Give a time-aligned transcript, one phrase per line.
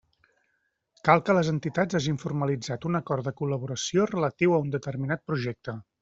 [1.09, 5.77] Cal que les entitats hagin formalitzat un acord de col·laboració relatiu a un determinat projecte.